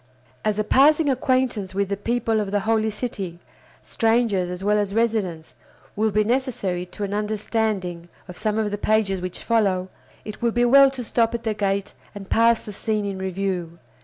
[0.43, 3.37] As a passing acquaintance with the people of the Holy City,
[3.83, 5.53] strangers as well as residents,
[5.95, 9.89] will be necessary to an understanding of some of the pages which follow,
[10.25, 13.77] it will be well to stop at the gate and pass the scene in review.